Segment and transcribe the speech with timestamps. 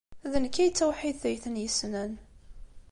[0.31, 2.11] D nekk ay d tawḥidt ay tent-yessnen.